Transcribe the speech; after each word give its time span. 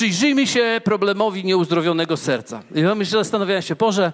przyjrzyjmy 0.00 0.46
się 0.46 0.80
problemowi 0.84 1.44
nieuzdrowionego 1.44 2.16
serca. 2.16 2.62
I 2.74 2.80
ja 2.80 2.94
myślę, 2.94 3.18
zastanawiałem 3.18 3.62
się, 3.62 3.76
Boże, 3.76 4.12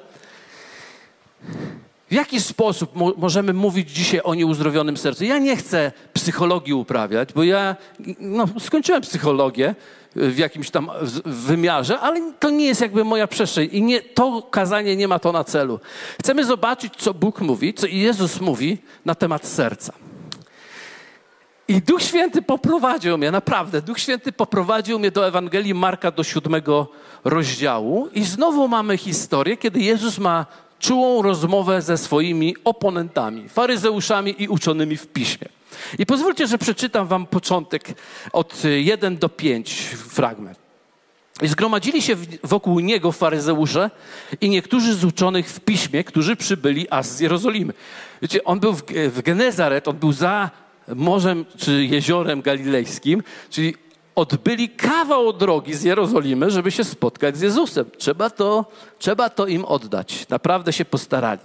w 2.11 2.15
jaki 2.15 2.41
sposób 2.41 2.97
mo 2.97 3.13
możemy 3.17 3.53
mówić 3.53 3.91
dzisiaj 3.91 4.21
o 4.25 4.35
nieuzdrowionym 4.35 4.97
sercu? 4.97 5.25
Ja 5.25 5.39
nie 5.39 5.57
chcę 5.57 5.93
psychologii 6.13 6.75
uprawiać, 6.75 7.33
bo 7.33 7.45
ja 7.45 7.77
no, 8.21 8.49
skończyłem 8.61 9.03
psychologię 9.03 9.75
w 10.17 10.39
jakimś 10.39 10.71
tam 10.71 10.91
wymiarze, 11.25 12.01
ale 12.01 12.33
to 12.39 12.51
nie 12.51 12.67
jest 12.67 12.81
jakby 12.81 13.05
moja 13.05 13.27
przestrzeń 13.27 13.69
i 13.73 13.83
nie, 13.83 14.03
to 14.03 14.43
kazanie 14.43 14.97
nie 14.97 15.09
ma 15.09 15.19
to 15.19 15.33
na 15.33 15.45
celu. 15.45 15.81
Chcemy 16.21 16.45
zobaczyć, 16.45 16.93
co 16.97 17.15
Bóg 17.15 17.41
mówi, 17.41 17.75
co 17.75 17.87
Jezus 17.87 18.41
mówi 18.41 18.79
na 19.05 19.15
temat 19.15 19.47
serca. 19.47 20.06
I 21.69 21.83
Duch 21.83 22.03
Święty 22.03 22.43
poprowadził 22.43 23.19
mnie, 23.19 23.31
naprawdę, 23.31 23.83
Duch 23.83 24.01
Święty 24.01 24.33
poprowadził 24.33 24.99
mnie 24.99 25.11
do 25.11 25.27
Ewangelii 25.27 25.75
Marka 25.75 26.11
do 26.11 26.25
siódmego 26.25 26.89
rozdziału 27.25 28.09
i 28.15 28.25
znowu 28.25 28.69
mamy 28.69 28.99
historię, 28.99 29.57
kiedy 29.57 29.81
Jezus 29.81 30.19
ma 30.19 30.47
czułą 30.79 31.23
rozmowę 31.23 31.83
ze 31.83 31.99
swoimi 31.99 32.57
oponentami, 32.65 33.49
faryzeuszami 33.49 34.43
i 34.43 34.49
uczonymi 34.49 34.97
w 34.97 35.07
piśmie. 35.07 35.49
I 35.99 36.07
pozwólcie, 36.07 36.47
że 36.47 36.59
przeczytam 36.59 37.07
wam 37.07 37.27
początek 37.27 37.95
od 38.33 38.63
1 38.65 39.19
do 39.19 39.29
5 39.29 39.73
fragment. 40.09 40.59
I 41.43 41.49
zgromadzili 41.49 42.03
się 42.03 42.17
wokół 42.45 42.81
niego 42.81 43.13
faryzeusze 43.13 43.91
i 44.41 44.51
niektórzy 44.51 44.95
z 44.95 45.05
uczonych 45.05 45.49
w 45.49 45.61
piśmie, 45.61 46.05
którzy 46.05 46.37
przybyli 46.37 46.91
aż 46.91 47.07
z 47.07 47.21
Jerozolimy. 47.21 47.73
Wiecie, 48.23 48.45
on 48.45 48.61
był 48.61 48.73
w, 48.73 48.83
w 48.87 49.23
Genezaret, 49.23 49.89
on 49.89 49.97
był 49.97 50.13
za 50.13 50.51
morzem 50.95 51.45
czy 51.59 51.85
jeziorem 51.85 52.43
galilejskim, 52.43 53.23
czyli 53.51 53.75
odbyli 54.15 54.69
kawał 54.69 55.33
drogi 55.33 55.75
z 55.75 55.83
Jerozolimy, 55.83 56.51
żeby 56.51 56.71
się 56.71 56.85
spotkać 56.85 57.37
z 57.37 57.41
Jezusem. 57.41 57.87
Trzeba 57.99 58.31
to, 58.31 58.65
trzeba 58.99 59.31
to 59.31 59.47
im 59.47 59.65
oddać. 59.65 60.29
Naprawdę 60.29 60.73
się 60.73 60.85
postarali. 60.85 61.41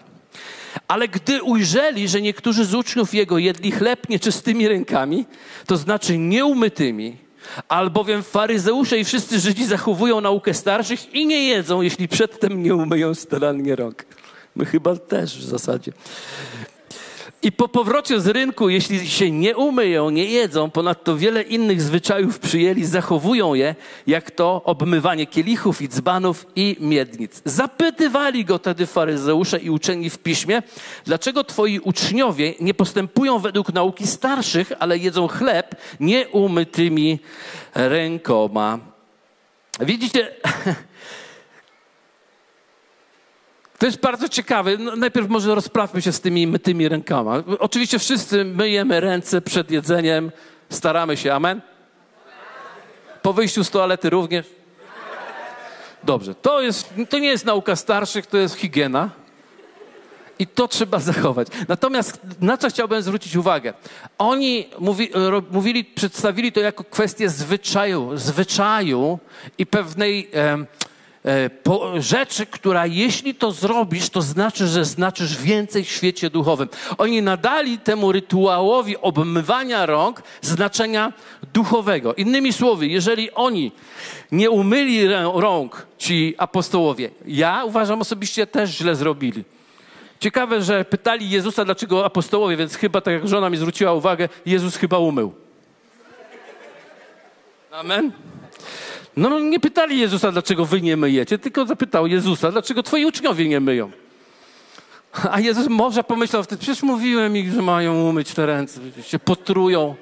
Ale 0.87 1.07
gdy 1.07 1.43
ujrzeli, 1.43 2.07
że 2.07 2.21
niektórzy 2.21 2.65
z 2.65 2.73
uczniów 2.73 3.13
jego 3.13 3.37
jedli 3.37 3.71
chleb 3.71 4.09
nieczystymi 4.09 4.67
rękami, 4.67 5.25
to 5.65 5.77
znaczy 5.77 6.17
nieumytymi, 6.17 7.17
albowiem 7.67 8.23
faryzeusze 8.23 8.99
i 8.99 9.03
wszyscy 9.03 9.39
Żydzi 9.39 9.65
zachowują 9.65 10.21
naukę 10.21 10.53
starszych 10.53 11.13
i 11.13 11.25
nie 11.25 11.47
jedzą, 11.47 11.81
jeśli 11.81 12.07
przedtem 12.07 12.63
nie 12.63 12.75
umyją 12.75 13.15
starannie 13.15 13.75
rąk. 13.75 14.05
My 14.55 14.65
chyba 14.65 14.95
też 14.95 15.37
w 15.37 15.43
zasadzie. 15.43 15.91
I 17.43 17.51
po 17.51 17.67
powrocie 17.67 18.21
z 18.21 18.27
rynku, 18.27 18.69
jeśli 18.69 19.09
się 19.09 19.31
nie 19.31 19.57
umyją, 19.57 20.09
nie 20.09 20.25
jedzą, 20.25 20.71
ponadto 20.71 21.17
wiele 21.17 21.41
innych 21.41 21.81
zwyczajów 21.81 22.39
przyjęli, 22.39 22.85
zachowują 22.85 23.53
je, 23.53 23.75
jak 24.07 24.31
to 24.31 24.61
obmywanie 24.63 25.25
kielichów 25.25 25.81
i 25.81 25.89
dzbanów 25.89 26.45
i 26.55 26.77
miednic. 26.79 27.41
Zapytywali 27.45 28.45
go 28.45 28.59
tedy 28.59 28.85
faryzeusze 28.85 29.59
i 29.59 29.69
uczeni 29.69 30.09
w 30.09 30.17
piśmie, 30.17 30.61
dlaczego 31.05 31.43
twoi 31.43 31.79
uczniowie 31.79 32.53
nie 32.59 32.73
postępują 32.73 33.39
według 33.39 33.73
nauki 33.73 34.07
starszych, 34.07 34.71
ale 34.79 34.97
jedzą 34.97 35.27
chleb 35.27 35.75
nieumytymi 35.99 37.19
rękoma. 37.75 38.79
Widzicie, 39.79 40.27
To 43.81 43.85
jest 43.85 43.99
bardzo 43.99 44.29
ciekawe. 44.29 44.77
No, 44.77 44.95
najpierw 44.95 45.29
może 45.29 45.55
rozprawmy 45.55 46.01
się 46.01 46.11
z 46.11 46.21
tymi 46.21 46.47
mytymi 46.47 46.89
rękoma. 46.89 47.43
Oczywiście 47.59 47.99
wszyscy 47.99 48.45
myjemy 48.45 48.99
ręce 48.99 49.41
przed 49.41 49.71
jedzeniem, 49.71 50.31
staramy 50.69 51.17
się, 51.17 51.33
amen? 51.33 51.61
Po 53.21 53.33
wyjściu 53.33 53.63
z 53.63 53.69
toalety 53.69 54.09
również? 54.09 54.45
Dobrze, 56.03 56.35
to, 56.35 56.61
jest, 56.61 56.93
to 57.09 57.19
nie 57.19 57.27
jest 57.27 57.45
nauka 57.45 57.75
starszych, 57.75 58.25
to 58.25 58.37
jest 58.37 58.55
higiena. 58.55 59.09
I 60.39 60.47
to 60.47 60.67
trzeba 60.67 60.99
zachować. 60.99 61.47
Natomiast 61.67 62.21
na 62.41 62.57
co 62.57 62.69
chciałbym 62.69 63.01
zwrócić 63.01 63.35
uwagę? 63.35 63.73
Oni 64.17 64.69
mówi, 64.79 65.09
mówili, 65.51 65.85
przedstawili 65.85 66.51
to 66.51 66.59
jako 66.59 66.83
kwestię 66.83 67.29
zwyczaju, 67.29 68.17
zwyczaju 68.17 69.19
i 69.57 69.65
pewnej. 69.65 70.29
Rzeczy, 71.99 72.45
która 72.45 72.85
jeśli 72.85 73.35
to 73.35 73.51
zrobisz, 73.51 74.09
to 74.09 74.21
znaczy, 74.21 74.67
że 74.67 74.85
znaczysz 74.85 75.37
więcej 75.37 75.83
w 75.83 75.91
świecie 75.91 76.29
duchowym. 76.29 76.69
Oni 76.97 77.21
nadali 77.21 77.77
temu 77.77 78.11
rytuałowi 78.11 78.97
obmywania 78.97 79.85
rąk 79.85 80.23
znaczenia 80.41 81.13
duchowego. 81.53 82.13
Innymi 82.13 82.53
słowy, 82.53 82.87
jeżeli 82.87 83.31
oni 83.31 83.71
nie 84.31 84.49
umyli 84.49 85.07
rąk, 85.33 85.87
ci 85.97 86.35
apostołowie, 86.37 87.09
ja 87.25 87.65
uważam 87.65 88.01
osobiście 88.01 88.47
też 88.47 88.69
źle 88.69 88.95
zrobili. 88.95 89.43
Ciekawe, 90.19 90.61
że 90.61 90.85
pytali 90.85 91.29
Jezusa, 91.29 91.65
dlaczego 91.65 92.05
apostołowie, 92.05 92.57
więc 92.57 92.75
chyba 92.75 93.01
tak 93.01 93.13
jak 93.13 93.27
żona 93.27 93.49
mi 93.49 93.57
zwróciła 93.57 93.93
uwagę, 93.93 94.29
Jezus 94.45 94.75
chyba 94.75 94.97
umył. 94.97 95.33
Amen. 97.71 98.11
No, 99.17 99.29
no 99.29 99.39
nie 99.39 99.59
pytali 99.59 99.99
Jezusa, 99.99 100.31
dlaczego 100.31 100.65
wy 100.65 100.81
nie 100.81 100.97
myjecie, 100.97 101.37
tylko 101.37 101.65
zapytał 101.65 102.07
Jezusa, 102.07 102.51
dlaczego 102.51 102.83
twoi 102.83 103.05
uczniowie 103.05 103.49
nie 103.49 103.59
myją. 103.59 103.91
A 105.31 105.39
Jezus 105.39 105.67
może 105.67 106.03
pomyślał 106.03 106.43
wtedy, 106.43 106.61
przecież 106.61 106.83
mówiłem 106.83 107.37
ich, 107.37 107.53
że 107.53 107.61
mają 107.61 108.03
umyć 108.03 108.33
te 108.33 108.45
ręce, 108.45 108.79
się 109.01 109.19
potrują. 109.19 109.95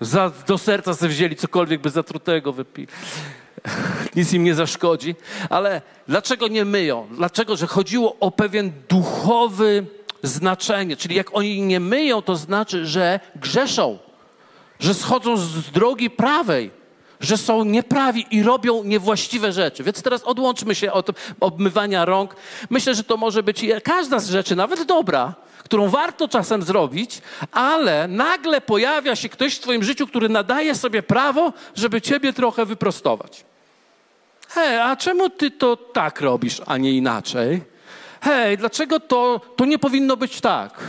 Za, 0.00 0.32
do 0.46 0.58
serca 0.58 0.94
sobie 0.94 1.08
wzięli 1.08 1.36
cokolwiek 1.36 1.80
by 1.80 1.90
zatrutego 1.90 2.52
wypili. 2.52 2.88
Nic 4.16 4.32
im 4.32 4.44
nie 4.44 4.54
zaszkodzi. 4.54 5.14
Ale 5.50 5.82
dlaczego 6.08 6.48
nie 6.48 6.64
myją? 6.64 7.08
Dlaczego? 7.10 7.56
Że 7.56 7.66
chodziło 7.66 8.16
o 8.20 8.30
pewien 8.30 8.72
duchowy 8.88 9.86
znaczenie. 10.22 10.96
Czyli 10.96 11.14
jak 11.14 11.36
oni 11.36 11.62
nie 11.62 11.80
myją, 11.80 12.22
to 12.22 12.36
znaczy, 12.36 12.86
że 12.86 13.20
grzeszą. 13.36 13.98
Że 14.80 14.94
schodzą 14.94 15.36
z 15.36 15.70
drogi 15.70 16.10
prawej 16.10 16.77
że 17.20 17.36
są 17.36 17.64
nieprawi 17.64 18.26
i 18.30 18.42
robią 18.42 18.84
niewłaściwe 18.84 19.52
rzeczy. 19.52 19.84
Więc 19.84 20.02
teraz 20.02 20.22
odłączmy 20.22 20.74
się 20.74 20.92
od 20.92 21.10
obmywania 21.40 22.04
rąk. 22.04 22.36
Myślę, 22.70 22.94
że 22.94 23.04
to 23.04 23.16
może 23.16 23.42
być 23.42 23.66
każda 23.84 24.18
z 24.18 24.30
rzeczy, 24.30 24.56
nawet 24.56 24.82
dobra, 24.82 25.34
którą 25.64 25.88
warto 25.88 26.28
czasem 26.28 26.62
zrobić, 26.62 27.22
ale 27.52 28.08
nagle 28.08 28.60
pojawia 28.60 29.16
się 29.16 29.28
ktoś 29.28 29.54
w 29.54 29.60
Twoim 29.60 29.84
życiu, 29.84 30.06
który 30.06 30.28
nadaje 30.28 30.74
sobie 30.74 31.02
prawo, 31.02 31.52
żeby 31.74 32.00
Ciebie 32.00 32.32
trochę 32.32 32.66
wyprostować. 32.66 33.44
Hej, 34.48 34.78
a 34.78 34.96
czemu 34.96 35.30
Ty 35.30 35.50
to 35.50 35.76
tak 35.76 36.20
robisz, 36.20 36.60
a 36.66 36.76
nie 36.76 36.92
inaczej? 36.92 37.62
Hej, 38.20 38.58
dlaczego 38.58 39.00
to, 39.00 39.40
to 39.56 39.64
nie 39.64 39.78
powinno 39.78 40.16
być 40.16 40.40
tak? 40.40 40.80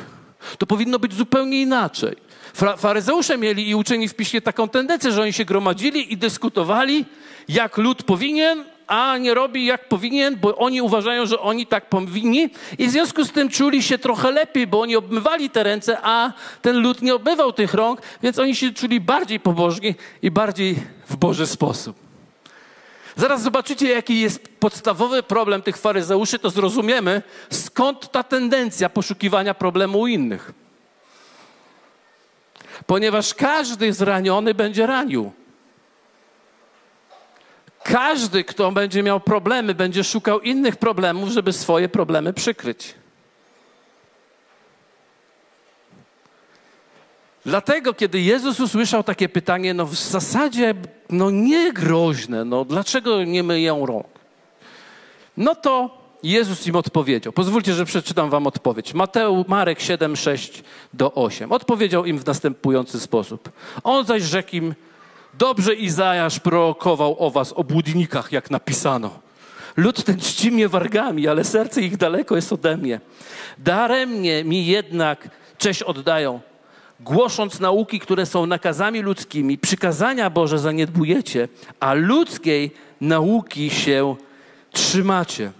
To 0.58 0.66
powinno 0.66 1.00
być 1.00 1.14
zupełnie 1.14 1.62
inaczej. 1.62 2.29
Faryzeusze 2.54 3.38
mieli 3.38 3.70
i 3.70 3.76
uczeni 3.76 4.08
w 4.08 4.16
piśmie 4.16 4.42
taką 4.42 4.70
tendencję, 4.70 5.12
że 5.12 5.22
oni 5.22 5.34
się 5.34 5.46
gromadzili 5.46 6.14
i 6.14 6.18
dyskutowali, 6.18 7.06
jak 7.48 7.78
lud 7.78 8.04
powinien, 8.04 8.64
a 8.88 9.18
nie 9.18 9.34
robi 9.34 9.66
jak 9.66 9.88
powinien, 9.88 10.36
bo 10.36 10.58
oni 10.58 10.82
uważają, 10.82 11.26
że 11.26 11.40
oni 11.40 11.68
tak 11.68 11.90
powinni 11.90 12.50
i 12.78 12.88
w 12.88 12.92
związku 12.92 13.26
z 13.26 13.32
tym 13.32 13.50
czuli 13.50 13.84
się 13.84 13.98
trochę 13.98 14.32
lepiej, 14.32 14.68
bo 14.68 14.82
oni 14.82 14.96
obmywali 14.96 15.50
te 15.50 15.64
ręce, 15.64 15.98
a 16.02 16.34
ten 16.62 16.78
lud 16.78 17.02
nie 17.02 17.16
obmywał 17.16 17.54
tych 17.54 17.74
rąk, 17.74 18.02
więc 18.24 18.40
oni 18.40 18.56
się 18.56 18.74
czuli 18.74 19.02
bardziej 19.02 19.40
pobożni 19.40 19.96
i 20.22 20.32
bardziej 20.32 20.76
w 21.10 21.16
Boży 21.16 21.48
sposób. 21.48 21.96
Zaraz 23.16 23.42
zobaczycie, 23.42 23.90
jaki 23.90 24.20
jest 24.20 24.48
podstawowy 24.60 25.24
problem 25.24 25.62
tych 25.62 25.78
faryzeuszy, 25.78 26.40
to 26.40 26.50
zrozumiemy, 26.50 27.22
skąd 27.50 28.12
ta 28.12 28.24
tendencja 28.24 28.90
poszukiwania 28.90 29.54
problemu 29.54 30.00
u 30.00 30.08
innych 30.08 30.52
ponieważ 32.86 33.34
każdy 33.34 33.94
zraniony 33.94 34.54
będzie 34.54 34.86
ranił. 34.86 35.32
Każdy, 37.84 38.44
kto 38.44 38.72
będzie 38.72 39.04
miał 39.04 39.20
problemy, 39.20 39.76
będzie 39.76 40.04
szukał 40.04 40.40
innych 40.40 40.78
problemów, 40.78 41.30
żeby 41.30 41.54
swoje 41.54 41.90
problemy 41.90 42.34
przykryć. 42.34 42.96
Dlatego, 47.46 47.94
kiedy 47.94 48.20
Jezus 48.20 48.60
usłyszał 48.60 49.04
takie 49.04 49.30
pytanie, 49.30 49.74
no 49.74 49.86
w 49.86 49.96
zasadzie 49.96 50.74
no 51.10 51.30
nie 51.32 51.74
groźne, 51.74 52.46
no 52.46 52.66
dlaczego 52.66 53.24
nie 53.24 53.44
myją 53.44 53.86
rąk? 53.86 54.08
No 55.38 55.56
to 55.56 55.99
Jezus 56.24 56.68
im 56.68 56.76
odpowiedział. 56.76 57.34
Pozwólcie, 57.34 57.74
że 57.74 57.86
przeczytam 57.86 58.30
wam 58.30 58.48
odpowiedź. 58.48 58.94
Mateusz, 58.94 59.48
Marek 59.48 59.80
7, 59.80 60.16
6 60.16 60.64
do 60.94 61.14
8. 61.14 61.52
Odpowiedział 61.52 62.06
im 62.06 62.18
w 62.20 62.26
następujący 62.26 63.00
sposób. 63.00 63.50
On 63.84 64.06
zaś 64.06 64.24
rzekł 64.24 64.56
im, 64.56 64.76
dobrze 65.34 65.76
Izajasz 65.76 66.40
prorokował 66.40 67.16
o 67.20 67.32
was, 67.32 67.54
o 67.54 67.64
błudnikach, 67.64 68.32
jak 68.32 68.52
napisano. 68.52 69.20
Lud 69.78 70.04
ten 70.04 70.20
czci 70.20 70.52
mnie 70.52 70.70
wargami, 70.70 71.28
ale 71.28 71.44
serce 71.44 71.82
ich 71.82 71.98
daleko 71.98 72.36
jest 72.36 72.54
ode 72.54 72.78
mnie. 72.78 73.00
Daremnie 73.58 74.44
mi 74.44 74.66
jednak 74.66 75.30
cześć 75.58 75.84
oddają, 75.84 76.40
głosząc 77.00 77.60
nauki, 77.60 78.00
które 78.00 78.26
są 78.26 78.46
nakazami 78.46 79.02
ludzkimi, 79.02 79.58
przykazania 79.58 80.30
Boże 80.30 80.60
zaniedbujecie, 80.60 81.48
a 81.80 81.94
ludzkiej 81.94 82.72
nauki 83.02 83.70
się 83.70 84.16
trzymacie. 84.72 85.52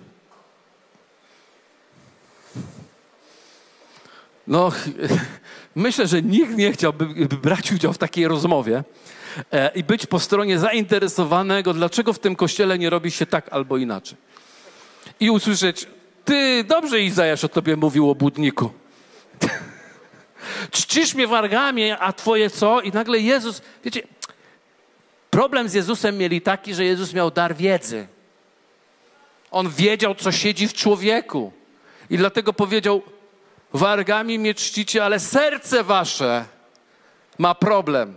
No, 4.50 4.72
myślę, 5.76 6.08
że 6.08 6.22
nikt 6.22 6.58
nie 6.58 6.72
chciałby 6.72 7.06
brać 7.26 7.72
udziału 7.72 7.94
w 7.94 7.98
takiej 7.98 8.28
rozmowie 8.28 8.84
e, 9.52 9.72
i 9.76 9.84
być 9.84 10.06
po 10.06 10.20
stronie 10.20 10.60
zainteresowanego, 10.60 11.74
dlaczego 11.74 12.14
w 12.14 12.20
tym 12.20 12.36
kościele 12.36 12.80
nie 12.80 12.90
robi 12.90 13.12
się 13.12 13.26
tak 13.26 13.54
albo 13.54 13.78
inaczej. 13.78 14.18
I 15.20 15.30
usłyszeć, 15.30 15.88
ty, 16.26 16.64
dobrze 16.64 17.02
Izajasz 17.02 17.44
o 17.44 17.50
tobie 17.50 17.76
mówił 17.76 18.10
o 18.10 18.16
budniku. 18.16 18.72
Czcisz 20.72 21.16
mnie 21.16 21.28
wargami, 21.28 21.92
a 21.92 22.14
twoje 22.14 22.50
co? 22.50 22.82
I 22.82 22.92
nagle 22.92 23.20
Jezus, 23.20 23.62
wiecie, 23.86 24.02
problem 25.30 25.70
z 25.70 25.74
Jezusem 25.74 26.18
mieli 26.18 26.42
taki, 26.42 26.74
że 26.74 26.86
Jezus 26.86 27.14
miał 27.14 27.32
dar 27.32 27.56
wiedzy. 27.56 28.08
On 29.52 29.70
wiedział, 29.70 30.16
co 30.16 30.32
siedzi 30.32 30.68
w 30.68 30.74
człowieku. 30.74 31.52
I 32.10 32.18
dlatego 32.18 32.54
powiedział, 32.54 33.02
wargami 33.74 34.40
mnie 34.40 34.54
czcicie, 34.54 35.06
ale 35.06 35.20
serce 35.20 35.84
wasze 35.84 36.46
ma 37.38 37.56
problem. 37.56 38.16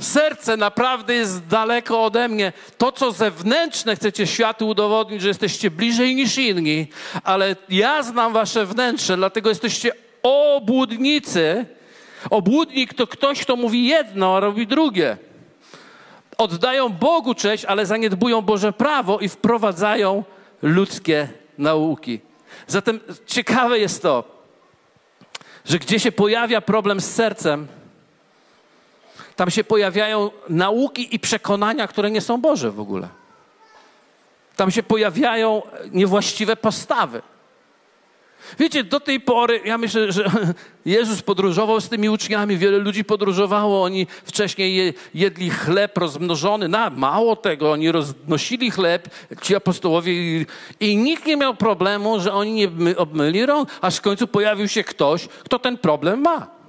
Serce 0.00 0.56
naprawdę 0.56 1.14
jest 1.14 1.46
daleko 1.46 2.04
ode 2.04 2.28
mnie. 2.28 2.52
To, 2.78 2.92
co 2.92 3.12
zewnętrzne, 3.12 3.96
chcecie 3.96 4.26
światu 4.26 4.68
udowodnić, 4.68 5.22
że 5.22 5.28
jesteście 5.28 5.70
bliżej 5.70 6.14
niż 6.14 6.38
inni, 6.38 6.86
ale 7.24 7.56
ja 7.68 8.02
znam 8.02 8.32
wasze 8.32 8.66
wnętrze, 8.66 9.16
dlatego 9.16 9.48
jesteście 9.48 9.92
obłudnicy. 10.22 11.66
Obłudnik 12.30 12.94
to 12.94 13.06
ktoś, 13.06 13.42
kto 13.42 13.56
mówi 13.56 13.86
jedno, 13.86 14.36
a 14.36 14.40
robi 14.40 14.66
drugie. 14.66 15.16
Oddają 16.38 16.88
Bogu 16.88 17.34
cześć, 17.34 17.64
ale 17.64 17.86
zaniedbują 17.86 18.42
Boże 18.42 18.72
prawo 18.72 19.18
i 19.18 19.28
wprowadzają 19.28 20.24
ludzkie 20.62 21.28
nauki. 21.58 22.20
Zatem 22.66 23.00
ciekawe 23.26 23.78
jest 23.78 24.02
to, 24.02 24.31
że 25.64 25.78
gdzie 25.78 26.00
się 26.00 26.12
pojawia 26.12 26.60
problem 26.60 27.00
z 27.00 27.14
sercem, 27.14 27.66
tam 29.36 29.50
się 29.50 29.64
pojawiają 29.64 30.30
nauki 30.48 31.14
i 31.14 31.18
przekonania, 31.18 31.88
które 31.88 32.10
nie 32.10 32.20
są 32.20 32.40
Boże 32.40 32.70
w 32.70 32.80
ogóle. 32.80 33.08
Tam 34.56 34.70
się 34.70 34.82
pojawiają 34.82 35.62
niewłaściwe 35.92 36.56
postawy. 36.56 37.22
Wiecie, 38.58 38.84
do 38.84 39.00
tej 39.00 39.20
pory, 39.20 39.60
ja 39.64 39.78
myślę, 39.78 40.12
że 40.12 40.30
Jezus 40.84 41.22
podróżował 41.22 41.80
z 41.80 41.88
tymi 41.88 42.08
uczniami, 42.08 42.56
wiele 42.56 42.78
ludzi 42.78 43.04
podróżowało, 43.04 43.82
oni 43.82 44.06
wcześniej 44.24 44.94
jedli 45.14 45.50
chleb 45.50 45.98
rozmnożony, 45.98 46.68
na 46.68 46.90
mało 46.90 47.36
tego, 47.36 47.72
oni 47.72 47.92
roznosili 47.92 48.70
chleb, 48.70 49.08
ci 49.42 49.56
apostołowie 49.56 50.12
i, 50.12 50.46
i 50.80 50.96
nikt 50.96 51.26
nie 51.26 51.36
miał 51.36 51.54
problemu, 51.54 52.20
że 52.20 52.32
oni 52.32 52.52
nie 52.52 52.96
obmyli 52.96 53.46
rąk, 53.46 53.68
aż 53.80 53.96
w 53.96 54.00
końcu 54.00 54.26
pojawił 54.26 54.68
się 54.68 54.84
ktoś, 54.84 55.28
kto 55.44 55.58
ten 55.58 55.78
problem 55.78 56.20
ma. 56.20 56.62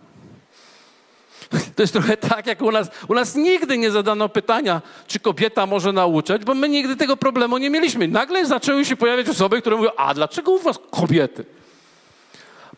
To 1.76 1.84
jest 1.84 1.94
trochę 1.94 2.18
tak, 2.18 2.48
jak 2.48 2.62
u 2.62 2.72
nas. 2.72 2.88
U 3.08 3.14
nas 3.14 3.36
nigdy 3.36 3.78
nie 3.78 3.92
zadano 3.92 4.30
pytania, 4.30 4.82
czy 5.08 5.20
kobieta 5.20 5.66
może 5.66 5.94
nauczać, 5.94 6.46
bo 6.46 6.54
my 6.54 6.70
nigdy 6.70 6.96
tego 6.96 7.18
problemu 7.18 7.58
nie 7.58 7.70
mieliśmy. 7.70 8.08
Nagle 8.08 8.46
zaczęły 8.46 8.86
się 8.86 8.96
pojawiać 8.96 9.30
osoby, 9.30 9.62
które 9.62 9.76
mówią, 9.76 9.90
a 9.98 10.14
dlaczego 10.14 10.52
u 10.52 10.60
was 10.60 10.80
kobiety? 10.92 11.46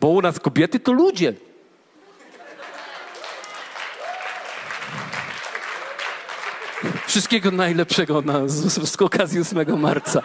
Bo 0.02 0.08
u 0.08 0.22
nas 0.22 0.40
kobiety 0.40 0.80
to 0.80 0.92
ludzie. 0.92 1.34
Wszystkiego 7.08 7.52
najlepszego 7.52 8.22
na, 8.22 8.48
z, 8.48 8.90
z 8.90 9.02
okazji 9.02 9.42
8 9.42 9.80
marca. 9.80 10.22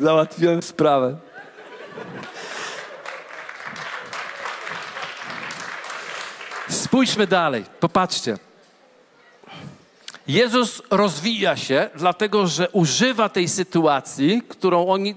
Załatwiłem 0.00 0.62
sprawę. 0.62 1.16
Spójrzmy 6.68 7.26
dalej, 7.26 7.64
popatrzcie. 7.80 8.38
Jezus 10.28 10.82
rozwija 10.90 11.56
się, 11.56 11.90
dlatego 11.94 12.46
że 12.46 12.68
używa 12.70 13.28
tej 13.28 13.48
sytuacji, 13.48 14.42
którą 14.48 14.86
oni 14.86 15.16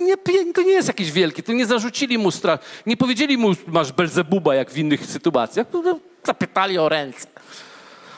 nie, 0.00 0.16
to 0.54 0.62
nie 0.62 0.72
jest 0.72 0.88
jakieś 0.88 1.12
wielkie, 1.12 1.42
to 1.42 1.52
nie 1.52 1.66
zarzucili 1.66 2.18
mu 2.18 2.30
strach, 2.30 2.60
nie 2.86 2.96
powiedzieli 2.96 3.38
mu, 3.38 3.52
masz 3.66 3.92
Belzebuba, 3.92 4.54
jak 4.54 4.70
w 4.70 4.78
innych 4.78 5.06
sytuacjach, 5.06 5.66
zapytali 6.24 6.78
o 6.78 6.88
ręce. 6.88 7.26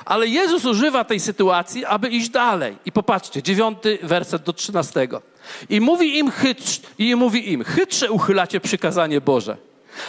Ale 0.05 0.27
Jezus 0.27 0.65
używa 0.65 1.05
tej 1.05 1.21
sytuacji, 1.21 1.85
aby 1.85 2.09
iść 2.09 2.29
dalej. 2.29 2.77
I 2.85 2.93
popatrzcie, 2.93 3.43
dziewiąty 3.43 3.99
werset 4.03 4.43
do 4.43 4.53
trzynastego. 4.53 5.23
I 5.69 5.81
mówi 5.81 6.19
im 6.19 6.31
chytrz, 6.31 6.81
i 6.99 7.17
mówi 7.17 7.53
im, 7.53 7.65
chytrze 7.65 8.11
uchylacie 8.11 8.61
przykazanie 8.61 9.21
Boże, 9.21 9.57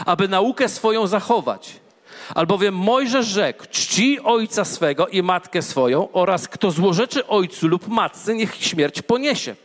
aby 0.06 0.28
naukę 0.28 0.70
swoją 0.70 1.08
zachować. 1.08 1.80
Albowiem 2.36 2.76
Mojżesz 2.76 3.26
rzekł, 3.26 3.66
czci 3.72 4.20
ojca 4.20 4.66
swego 4.66 5.08
i 5.08 5.24
matkę 5.24 5.62
swoją 5.62 6.12
oraz 6.12 6.48
kto 6.48 6.72
złorzeczy 6.72 7.28
ojcu 7.28 7.68
lub 7.68 7.88
matce, 7.88 8.36
niech 8.36 8.56
śmierć 8.56 9.02
poniesie. 9.02 9.56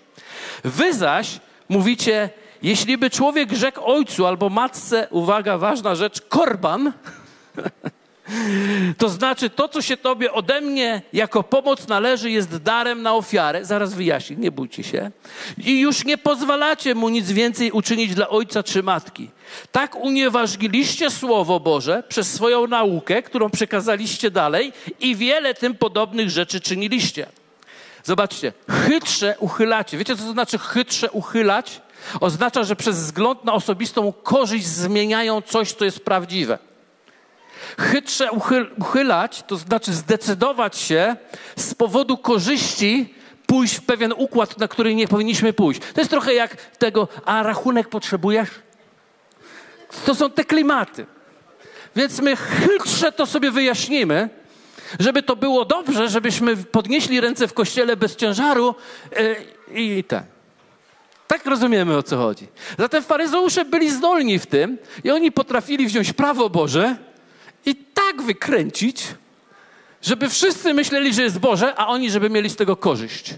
Wy 0.65 0.95
zaś 0.95 1.41
mówicie, 1.69 2.31
jeśli 2.63 2.99
by 2.99 3.11
człowiek 3.11 3.53
rzekł 3.53 3.81
ojcu 3.85 4.27
albo 4.27 4.49
matce, 4.49 5.09
uwaga, 5.11 5.59
ważna 5.59 5.95
rzecz, 5.95 6.21
korban, 6.21 6.93
to 8.99 9.09
znaczy 9.09 9.51
to, 9.51 9.69
co 9.69 9.83
się 9.83 9.97
tobie 9.97 10.33
ode 10.33 10.61
mnie 10.61 11.03
jako 11.13 11.43
pomoc 11.43 11.89
należy, 11.89 12.31
jest 12.31 12.57
darem 12.57 13.03
na 13.03 13.15
ofiarę. 13.15 13.65
Zaraz 13.65 13.95
wyjaśnię, 13.95 14.37
nie 14.37 14.51
bójcie 14.51 14.83
się. 14.83 15.11
I 15.65 15.81
już 15.81 16.05
nie 16.05 16.19
pozwalacie 16.19 16.95
mu 16.95 17.09
nic 17.09 17.33
więcej 17.33 17.73
uczynić 17.73 18.15
dla 18.15 18.29
ojca 18.29 18.63
czy 18.63 18.83
matki. 18.83 19.31
Tak 19.73 19.97
unieważniliście 19.97 21.11
Słowo 21.11 21.61
Boże 21.61 22.03
przez 22.09 22.33
swoją 22.33 22.67
naukę, 22.67 23.23
którą 23.23 23.51
przekazaliście 23.51 24.31
dalej 24.31 24.73
i 25.01 25.17
wiele 25.17 25.55
tym 25.55 25.75
podobnych 25.75 26.31
rzeczy 26.31 26.61
czyniliście. 26.61 27.27
Zobaczcie, 28.09 28.53
chytrze 28.71 29.37
uchylacie. 29.39 29.99
Wiecie, 29.99 30.17
co 30.17 30.23
to 30.23 30.33
znaczy 30.33 30.59
chytrze 30.59 31.11
uchylać? 31.11 31.81
Oznacza, 32.21 32.65
że 32.65 32.77
przez 32.77 32.97
wzgląd 32.97 33.45
na 33.45 33.53
osobistą 33.53 34.13
korzyść 34.13 34.67
zmieniają 34.67 35.43
coś, 35.43 35.73
co 35.73 35.85
jest 35.85 36.05
prawdziwe. 36.05 36.59
Chytrze 37.79 38.29
uchylać 38.77 39.43
to 39.47 39.57
znaczy 39.57 39.93
zdecydować 39.93 40.77
się 40.77 41.17
z 41.57 41.75
powodu 41.75 42.19
korzyści 42.19 43.15
pójść 43.47 43.75
w 43.75 43.83
pewien 43.83 44.13
układ, 44.17 44.59
na 44.59 44.69
który 44.69 44.95
nie 44.95 45.09
powinniśmy 45.09 45.53
pójść. 45.53 45.81
To 45.95 46.01
jest 46.01 46.11
trochę 46.11 46.35
jak 46.35 46.57
tego, 46.57 47.09
a 47.25 47.43
rachunek 47.43 47.89
potrzebujesz? 47.89 48.51
To 50.07 50.15
są 50.15 50.31
te 50.31 50.45
klimaty. 50.45 51.07
Więc 51.97 52.21
my 52.21 52.37
chytrze 52.37 53.13
to 53.13 53.27
sobie 53.27 53.51
wyjaśnimy, 53.51 54.29
żeby 55.01 55.23
to 55.23 55.37
było 55.37 55.65
dobrze, 55.65 56.09
żebyśmy 56.09 56.57
podnieśli 56.57 57.21
ręce 57.21 57.49
w 57.49 57.55
kościele 57.55 57.97
bez 57.97 58.17
ciężaru 58.17 58.75
yy, 59.71 59.81
i 59.99 60.05
tak. 60.05 60.25
Tak 61.27 61.47
rozumiemy 61.47 61.97
o 61.97 62.03
co 62.03 62.17
chodzi. 62.17 62.47
Zatem 62.79 63.03
faryzeusze 63.03 63.65
byli 63.65 63.91
zdolni 63.91 64.39
w 64.39 64.47
tym 64.47 64.79
i 65.05 65.11
oni 65.11 65.33
potrafili 65.33 65.87
wziąć 65.87 66.13
prawo 66.13 66.51
Boże 66.51 66.97
i 67.67 67.77
tak 67.77 68.23
wykręcić, 68.23 69.07
żeby 70.03 70.29
wszyscy 70.29 70.75
myśleli, 70.75 71.15
że 71.15 71.23
jest 71.23 71.39
Boże, 71.39 71.75
a 71.77 71.87
oni, 71.87 72.11
żeby 72.11 72.31
mieli 72.31 72.51
z 72.51 72.57
tego 72.57 72.77
korzyść. 72.77 73.35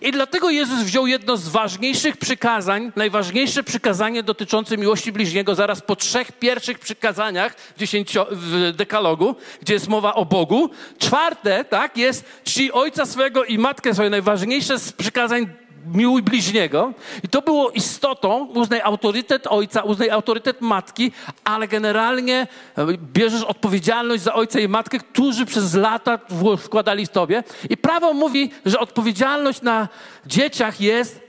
I 0.00 0.12
dlatego 0.12 0.50
Jezus 0.50 0.80
wziął 0.80 1.06
jedno 1.06 1.36
z 1.36 1.48
ważniejszych 1.48 2.16
przykazań, 2.16 2.92
najważniejsze 2.96 3.62
przykazanie 3.62 4.22
dotyczące 4.22 4.76
miłości 4.76 5.12
bliźniego, 5.12 5.54
zaraz 5.54 5.80
po 5.80 5.96
trzech 5.96 6.32
pierwszych 6.32 6.78
przykazaniach 6.78 7.56
w, 7.76 7.78
dziesięcio, 7.78 8.26
w 8.30 8.72
dekalogu, 8.76 9.36
gdzie 9.62 9.74
jest 9.74 9.88
mowa 9.88 10.14
o 10.14 10.24
Bogu. 10.24 10.70
Czwarte, 10.98 11.64
tak, 11.64 11.96
jest 11.96 12.24
czci 12.44 12.72
ojca 12.72 13.06
swego 13.06 13.44
i 13.44 13.58
matkę 13.58 13.94
swoją, 13.94 14.10
najważniejsze 14.10 14.78
z 14.78 14.92
przykazań 14.92 15.46
miłuj 15.94 16.22
bliźniego. 16.22 16.92
I 17.22 17.28
to 17.28 17.42
było 17.42 17.70
istotą, 17.70 18.46
uznaj 18.46 18.80
autorytet 18.80 19.46
ojca, 19.46 19.82
uznaj 19.82 20.10
autorytet 20.10 20.60
matki, 20.60 21.12
ale 21.44 21.68
generalnie 21.68 22.46
e, 22.76 22.86
bierzesz 23.12 23.42
odpowiedzialność 23.42 24.22
za 24.22 24.34
ojca 24.34 24.60
i 24.60 24.68
matkę, 24.68 24.98
którzy 24.98 25.46
przez 25.46 25.74
lata 25.74 26.18
wkładali 26.58 27.06
w 27.06 27.08
tobie. 27.08 27.44
I 27.70 27.76
prawo 27.76 28.12
mówi, 28.12 28.50
że 28.66 28.78
odpowiedzialność 28.78 29.62
na 29.62 29.88
dzieciach 30.26 30.80
jest 30.80 31.20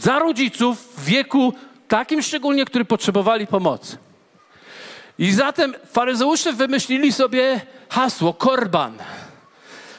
za 0.00 0.18
rodziców 0.18 0.94
w 0.96 1.04
wieku 1.04 1.52
takim 1.88 2.22
szczególnie, 2.22 2.64
który 2.64 2.84
potrzebowali 2.84 3.46
pomocy. 3.46 3.96
I 5.18 5.32
zatem 5.32 5.74
faryzeusze 5.92 6.52
wymyślili 6.52 7.12
sobie 7.12 7.60
hasło 7.88 8.34
korban. 8.34 8.98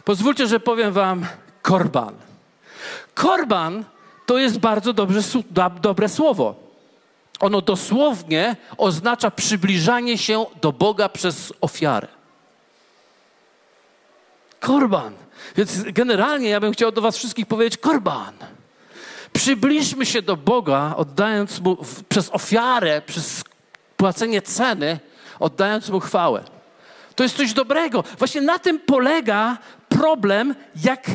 Pozwólcie, 0.05 0.47
że 0.47 0.59
powiem 0.59 0.93
wam 0.93 1.25
korban. 1.61 2.32
Korban 3.13 3.85
to 4.25 4.37
jest 4.37 4.59
bardzo 4.59 4.93
dobrze, 4.93 5.19
dobre 5.81 6.09
słowo. 6.09 6.55
Ono 7.39 7.61
dosłownie 7.61 8.55
oznacza 8.77 9.31
przybliżanie 9.31 10.17
się 10.17 10.45
do 10.61 10.71
Boga 10.71 11.09
przez 11.09 11.53
ofiarę. 11.61 12.07
Korban. 14.59 15.13
Więc 15.55 15.83
generalnie 15.83 16.49
ja 16.49 16.59
bym 16.59 16.73
chciał 16.73 16.91
do 16.91 17.01
Was 17.01 17.17
wszystkich 17.17 17.45
powiedzieć: 17.45 17.77
Korban. 17.77 18.33
Przybliżmy 19.33 20.05
się 20.05 20.21
do 20.21 20.37
Boga, 20.37 20.93
oddając 20.97 21.59
Mu 21.59 21.77
przez 22.09 22.29
ofiarę, 22.29 23.01
przez 23.01 23.43
płacenie 23.97 24.41
ceny, 24.41 24.99
oddając 25.39 25.89
Mu 25.89 25.99
chwałę. 25.99 26.43
To 27.15 27.23
jest 27.23 27.37
coś 27.37 27.53
dobrego. 27.53 28.03
Właśnie 28.17 28.41
na 28.41 28.59
tym 28.59 28.79
polega 28.79 29.57
problem, 29.89 30.55
jak 30.83 31.07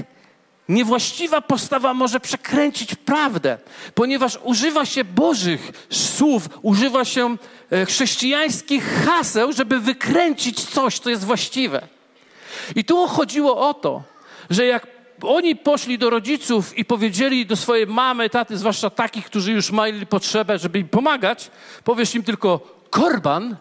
niewłaściwa 0.69 1.41
postawa 1.41 1.95
może 1.95 2.21
przekręcić 2.21 2.95
prawdę, 2.95 3.59
ponieważ 3.95 4.39
używa 4.43 4.85
się 4.85 5.05
Bożych 5.05 5.73
słów, 5.91 6.49
używa 6.63 7.05
się 7.05 7.37
e, 7.71 7.87
chrześcijańskich 7.87 9.05
haseł, 9.07 9.53
żeby 9.53 9.81
wykręcić 9.81 10.65
coś, 10.65 10.99
co 10.99 11.11
jest 11.11 11.25
właściwe. 11.25 11.89
I 12.77 12.85
tu 12.85 13.07
chodziło 13.07 13.69
o 13.69 13.75
to, 13.75 14.03
że 14.51 14.67
jak 14.67 14.87
oni 15.23 15.57
poszli 15.57 15.99
do 15.99 16.11
rodziców 16.11 16.79
i 16.79 16.85
powiedzieli 16.85 17.47
do 17.47 17.57
swojej 17.57 17.87
mamy, 17.87 18.31
taty, 18.31 18.59
zwłaszcza 18.59 18.91
takich, 18.91 19.27
którzy 19.27 19.53
już 19.53 19.73
mieli 19.73 20.07
potrzebę, 20.07 20.59
żeby 20.59 20.79
im 20.79 20.89
pomagać, 20.89 21.51
powiesz 21.85 22.15
im 22.15 22.23
tylko 22.23 22.61
korban, 22.91 23.57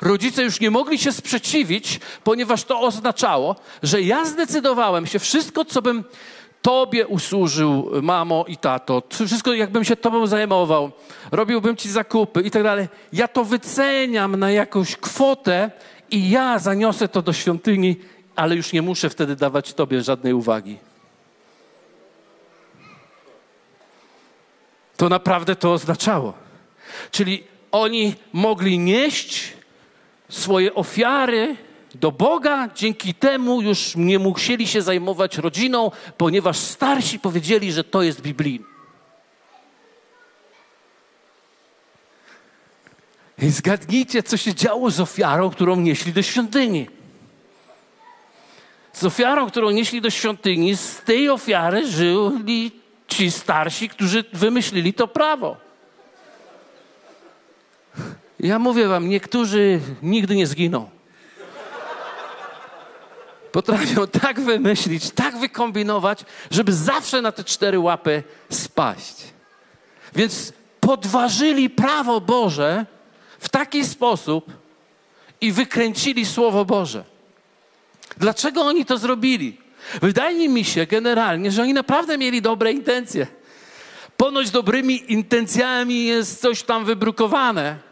rodzice 0.00 0.42
już 0.42 0.60
nie 0.60 0.70
mogli 0.70 0.98
się 0.98 1.12
sprzeciwić, 1.12 2.00
ponieważ 2.24 2.64
to 2.64 2.80
oznaczało, 2.80 3.56
że 3.82 4.02
ja 4.02 4.24
zdecydowałem 4.24 5.06
się 5.06 5.18
wszystko, 5.18 5.64
co 5.64 5.82
bym 5.82 6.04
Tobie 6.62 7.06
usłużył, 7.06 7.90
mamo 8.02 8.44
i 8.48 8.56
tato, 8.56 9.02
wszystko 9.26 9.52
jakbym 9.52 9.84
się 9.84 9.96
Tobą 9.96 10.26
zajmował, 10.26 10.90
robiłbym 11.32 11.76
Ci 11.76 11.90
zakupy 11.90 12.40
i 12.40 12.50
tak 12.50 12.62
dalej. 12.62 12.88
Ja 13.12 13.28
to 13.28 13.44
wyceniam 13.44 14.36
na 14.36 14.50
jakąś 14.50 14.96
kwotę 14.96 15.70
i 16.10 16.30
ja 16.30 16.58
zaniosę 16.58 17.08
to 17.08 17.22
do 17.22 17.32
świątyni, 17.32 17.96
ale 18.36 18.56
już 18.56 18.72
nie 18.72 18.82
muszę 18.82 19.10
wtedy 19.10 19.36
dawać 19.36 19.74
Tobie 19.74 20.02
żadnej 20.02 20.32
uwagi. 20.32 20.78
To 24.96 25.08
naprawdę 25.08 25.56
to 25.56 25.72
oznaczało. 25.72 26.34
Czyli 27.10 27.44
oni 27.72 28.14
mogli 28.32 28.78
nieść 28.78 29.59
swoje 30.30 30.74
ofiary 30.74 31.56
do 31.94 32.12
Boga, 32.12 32.68
dzięki 32.74 33.14
temu 33.14 33.62
już 33.62 33.96
nie 33.96 34.18
musieli 34.18 34.66
się 34.66 34.82
zajmować 34.82 35.38
rodziną, 35.38 35.90
ponieważ 36.16 36.56
starsi 36.56 37.18
powiedzieli, 37.18 37.72
że 37.72 37.84
to 37.84 38.02
jest 38.02 38.20
biblijne. 38.20 38.64
I 43.42 43.50
zgadnijcie, 43.50 44.22
co 44.22 44.36
się 44.36 44.54
działo 44.54 44.90
z 44.90 45.00
ofiarą, 45.00 45.50
którą 45.50 45.76
nieśli 45.76 46.12
do 46.12 46.22
świątyni. 46.22 46.86
Z 48.92 49.04
ofiarą, 49.04 49.46
którą 49.46 49.70
nieśli 49.70 50.00
do 50.00 50.10
świątyni, 50.10 50.76
z 50.76 50.96
tej 50.96 51.30
ofiary 51.30 51.86
żyli 51.86 52.72
ci 53.08 53.30
starsi, 53.30 53.88
którzy 53.88 54.24
wymyślili 54.32 54.94
to 54.94 55.08
prawo. 55.08 55.69
Ja 58.42 58.58
mówię 58.58 58.88
wam, 58.88 59.08
niektórzy 59.08 59.80
nigdy 60.02 60.36
nie 60.36 60.46
zginą. 60.46 60.90
Potrafią 63.52 64.06
tak 64.06 64.40
wymyślić, 64.40 65.10
tak 65.10 65.38
wykombinować, 65.38 66.24
żeby 66.50 66.72
zawsze 66.72 67.22
na 67.22 67.32
te 67.32 67.44
cztery 67.44 67.78
łapy 67.78 68.22
spaść. 68.50 69.16
Więc 70.14 70.52
podważyli 70.80 71.70
prawo 71.70 72.20
Boże 72.20 72.86
w 73.38 73.48
taki 73.48 73.84
sposób 73.84 74.52
i 75.40 75.52
wykręcili 75.52 76.26
Słowo 76.26 76.64
Boże. 76.64 77.04
Dlaczego 78.16 78.62
oni 78.62 78.84
to 78.84 78.98
zrobili? 78.98 79.60
Wydaje 80.02 80.48
mi 80.48 80.64
się 80.64 80.86
generalnie, 80.86 81.50
że 81.50 81.62
oni 81.62 81.74
naprawdę 81.74 82.18
mieli 82.18 82.42
dobre 82.42 82.72
intencje. 82.72 83.26
Ponoć 84.16 84.50
dobrymi 84.50 85.12
intencjami 85.12 86.04
jest 86.04 86.40
coś 86.40 86.62
tam 86.62 86.84
wybrukowane. 86.84 87.89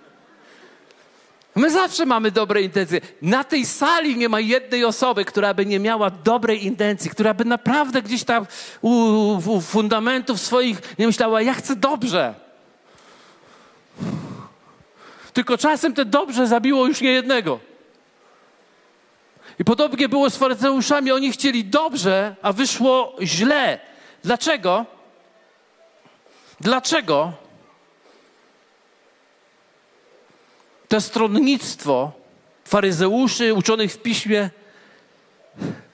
My 1.58 1.70
zawsze 1.70 2.06
mamy 2.06 2.30
dobre 2.30 2.62
intencje. 2.62 3.00
Na 3.22 3.44
tej 3.44 3.66
sali 3.66 4.16
nie 4.16 4.28
ma 4.28 4.40
jednej 4.40 4.84
osoby, 4.84 5.24
która 5.24 5.54
by 5.54 5.66
nie 5.66 5.78
miała 5.78 6.10
dobrej 6.10 6.64
intencji, 6.64 7.10
która 7.10 7.34
by 7.34 7.44
naprawdę 7.44 8.02
gdzieś 8.02 8.24
tam 8.24 8.46
u, 8.80 8.90
u 9.46 9.60
fundamentów 9.60 10.40
swoich 10.40 10.98
nie 10.98 11.06
myślała, 11.06 11.42
ja 11.42 11.54
chcę 11.54 11.76
dobrze. 11.76 12.34
Tylko 15.32 15.58
czasem 15.58 15.94
te 15.94 16.04
dobrze 16.04 16.46
zabiło 16.46 16.86
już 16.86 17.00
nie 17.00 17.12
jednego. 17.12 17.60
I 19.58 19.64
podobnie 19.64 20.08
było 20.08 20.30
z 20.30 20.36
faryzeuszami. 20.36 21.12
Oni 21.12 21.32
chcieli 21.32 21.64
dobrze, 21.64 22.36
a 22.42 22.52
wyszło 22.52 23.16
źle. 23.22 23.78
Dlaczego? 24.24 24.86
Dlaczego? 26.60 27.32
To 30.88 31.00
stronnictwo 31.00 32.12
faryzeuszy 32.64 33.54
uczonych 33.54 33.92
w 33.92 33.98
piśmie 33.98 34.50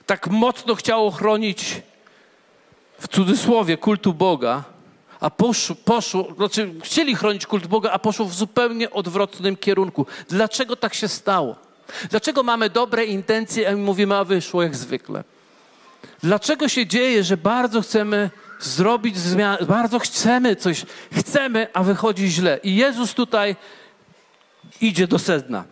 tak 0.07 0.27
mocno 0.27 0.75
chciało 0.75 1.11
chronić 1.11 1.83
w 2.99 3.09
cudzysłowie 3.09 3.77
kultu 3.77 4.15
Boga, 4.15 4.65
a 5.21 5.31
poszło, 5.31 5.77
poszło, 5.85 6.35
znaczy 6.37 6.75
chcieli 6.83 7.15
chronić 7.15 7.47
kult 7.47 7.67
Boga, 7.67 7.91
a 7.91 7.99
poszło 7.99 8.27
w 8.27 8.35
zupełnie 8.35 8.91
odwrotnym 8.91 9.57
kierunku. 9.57 10.07
Dlaczego 10.29 10.77
tak 10.77 10.95
się 10.95 11.09
stało? 11.09 11.57
Dlaczego 12.11 12.43
mamy 12.43 12.71
dobre 12.71 13.05
intencje, 13.05 13.69
a 13.69 13.77
mówimy, 13.77 14.17
a 14.17 14.25
wyszło 14.25 14.63
jak 14.63 14.77
zwykle? 14.77 15.25
Dlaczego 16.23 16.69
się 16.69 16.87
dzieje, 16.87 17.25
że 17.25 17.37
bardzo 17.37 17.81
chcemy 17.81 18.31
zrobić 18.61 19.19
zmianę, 19.19 19.67
bardzo 19.67 19.99
chcemy 19.99 20.57
coś, 20.57 20.87
chcemy, 21.13 21.67
a 21.73 21.83
wychodzi 21.83 22.29
źle? 22.29 22.61
I 22.63 22.77
Jezus 22.77 23.15
tutaj 23.15 23.57
idzie 24.81 25.07
do 25.07 25.19
sedna. 25.19 25.65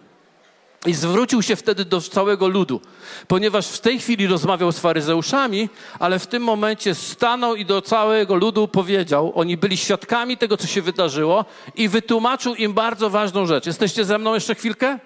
I 0.87 0.95
zwrócił 0.95 1.43
się 1.43 1.57
wtedy 1.57 1.85
do 1.85 2.01
całego 2.01 2.49
ludu, 2.49 2.81
ponieważ 3.29 3.69
w 3.69 3.81
tej 3.81 3.99
chwili 3.99 4.27
rozmawiał 4.27 4.73
z 4.73 4.79
faryzeuszami, 4.79 5.69
ale 5.99 6.19
w 6.19 6.27
tym 6.27 6.43
momencie 6.43 6.95
stanął 6.95 7.55
i 7.55 7.65
do 7.65 7.83
całego 7.83 8.35
ludu 8.35 8.69
powiedział, 8.69 9.33
oni 9.35 9.57
byli 9.57 9.77
świadkami 9.77 10.37
tego, 10.37 10.57
co 10.57 10.67
się 10.67 10.83
wydarzyło 10.83 11.45
i 11.75 11.89
wytłumaczył 11.89 12.55
im 12.55 12.73
bardzo 12.73 13.11
ważną 13.11 13.47
rzecz. 13.47 13.67
Jesteście 13.67 14.05
ze 14.05 14.19
mną 14.19 14.35
jeszcze 14.35 14.55
chwilkę? 14.55 14.99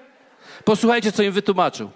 Posłuchajcie, 0.65 1.13
co 1.13 1.23
im 1.23 1.33
wytłumaczył. 1.33 1.91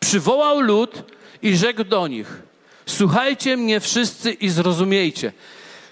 Przywołał 0.00 0.60
lud 0.60 1.02
i 1.42 1.56
rzekł 1.56 1.84
do 1.84 2.06
nich: 2.06 2.42
Słuchajcie 2.86 3.56
mnie 3.56 3.80
wszyscy 3.80 4.32
i 4.32 4.48
zrozumiejcie. 4.48 5.32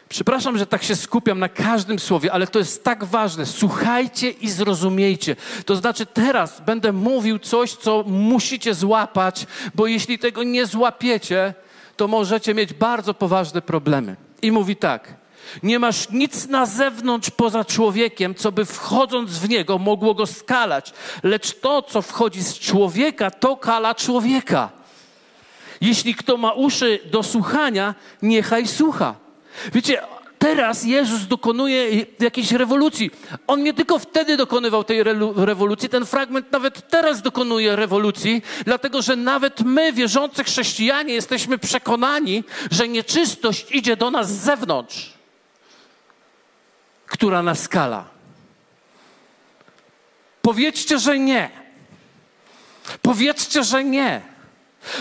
Przepraszam, 0.08 0.58
że 0.58 0.66
tak 0.66 0.82
się 0.82 0.96
skupiam 0.96 1.38
na 1.38 1.48
każdym 1.48 1.98
słowie, 1.98 2.32
ale 2.32 2.46
to 2.46 2.58
jest 2.58 2.84
tak 2.84 3.04
ważne. 3.04 3.46
Słuchajcie 3.46 4.30
i 4.30 4.50
zrozumiejcie. 4.50 5.36
To 5.64 5.76
znaczy, 5.76 6.06
teraz 6.06 6.60
będę 6.60 6.92
mówił 6.92 7.38
coś, 7.38 7.72
co 7.72 8.04
musicie 8.06 8.74
złapać, 8.74 9.46
bo 9.74 9.86
jeśli 9.86 10.18
tego 10.18 10.42
nie 10.42 10.66
złapiecie, 10.66 11.54
to 11.96 12.08
możecie 12.08 12.54
mieć 12.54 12.72
bardzo 12.72 13.14
poważne 13.14 13.62
problemy. 13.62 14.16
I 14.42 14.52
mówi 14.52 14.76
tak: 14.76 15.14
Nie 15.62 15.78
masz 15.78 16.10
nic 16.10 16.48
na 16.48 16.66
zewnątrz 16.66 17.30
poza 17.30 17.64
człowiekiem, 17.64 18.34
co 18.34 18.52
by 18.52 18.64
wchodząc 18.64 19.30
w 19.30 19.48
niego 19.48 19.78
mogło 19.78 20.14
go 20.14 20.26
skalać, 20.26 20.92
lecz 21.22 21.60
to, 21.60 21.82
co 21.82 22.02
wchodzi 22.02 22.42
z 22.42 22.58
człowieka, 22.58 23.30
to 23.30 23.56
kala 23.56 23.94
człowieka. 23.94 24.70
Jeśli 25.80 26.14
kto 26.14 26.36
ma 26.36 26.52
uszy 26.52 27.00
do 27.10 27.22
słuchania, 27.22 27.94
niechaj 28.22 28.66
słucha. 28.66 29.25
Wiecie, 29.72 30.02
teraz 30.38 30.84
Jezus 30.84 31.26
dokonuje 31.26 32.06
jakiejś 32.20 32.52
rewolucji. 32.52 33.10
On 33.46 33.62
nie 33.62 33.74
tylko 33.74 33.98
wtedy 33.98 34.36
dokonywał 34.36 34.84
tej 34.84 35.02
rewolucji, 35.36 35.88
ten 35.88 36.06
fragment 36.06 36.52
nawet 36.52 36.90
teraz 36.90 37.22
dokonuje 37.22 37.76
rewolucji, 37.76 38.42
dlatego 38.64 39.02
że 39.02 39.16
nawet 39.16 39.60
my, 39.60 39.92
wierzący 39.92 40.44
chrześcijanie, 40.44 41.14
jesteśmy 41.14 41.58
przekonani, 41.58 42.44
że 42.70 42.88
nieczystość 42.88 43.66
idzie 43.70 43.96
do 43.96 44.10
nas 44.10 44.32
z 44.32 44.44
zewnątrz, 44.44 45.12
która 47.06 47.42
nas 47.42 47.62
skala. 47.62 48.04
Powiedzcie, 50.42 50.98
że 50.98 51.18
nie. 51.18 51.50
Powiedzcie, 53.02 53.64
że 53.64 53.84
nie. 53.84 54.35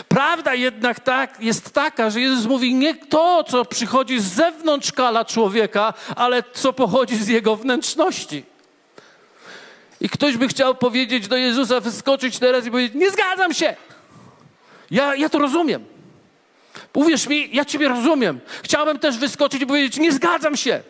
Prawda 0.07 0.53
jednak 0.53 0.99
tak, 0.99 1.41
jest 1.41 1.73
taka, 1.73 2.09
że 2.09 2.21
Jezus 2.21 2.45
mówi 2.45 2.73
nie 2.73 2.95
to, 2.95 3.43
co 3.43 3.65
przychodzi 3.65 4.19
z 4.19 4.33
zewnątrz 4.33 4.91
kala 4.91 5.25
człowieka, 5.25 5.93
ale 6.15 6.43
co 6.53 6.73
pochodzi 6.73 7.15
z 7.15 7.27
jego 7.27 7.55
wnętrzności. 7.55 8.43
I 10.01 10.09
ktoś 10.09 10.37
by 10.37 10.47
chciał 10.47 10.75
powiedzieć 10.75 11.27
do 11.27 11.37
Jezusa, 11.37 11.79
wyskoczyć 11.79 12.39
teraz 12.39 12.65
i 12.65 12.71
powiedzieć: 12.71 12.93
Nie 12.95 13.11
zgadzam 13.11 13.53
się. 13.53 13.75
Ja, 14.91 15.15
ja 15.15 15.29
to 15.29 15.39
rozumiem. 15.39 15.85
Uwierz 16.93 17.27
mi, 17.27 17.49
ja 17.53 17.65
Ciebie 17.65 17.87
rozumiem. 17.87 18.39
Chciałbym 18.63 18.99
też 18.99 19.17
wyskoczyć 19.17 19.61
i 19.61 19.67
powiedzieć: 19.67 19.97
Nie 19.97 20.11
zgadzam 20.11 20.57
się, 20.57 20.83